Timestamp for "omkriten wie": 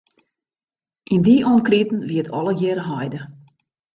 1.51-2.21